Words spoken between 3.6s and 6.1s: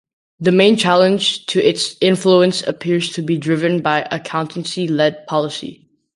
by accountancy-led policy.